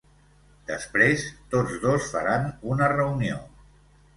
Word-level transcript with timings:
Després, 0.69 1.27
tots 1.53 1.77
dos 1.83 2.09
faran 2.15 2.49
una 2.77 2.89
reunió. 2.95 3.37